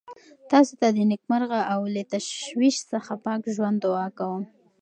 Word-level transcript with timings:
تاسو 0.51 0.73
ته 0.81 0.87
د 0.95 0.97
نېکمرغه 1.11 1.61
او 1.73 1.81
له 1.93 2.01
تشویش 2.13 2.75
څخه 2.91 3.11
پاک 3.25 3.41
ژوند 3.55 3.77
دعا 3.85 4.07
کوم. 4.19 4.43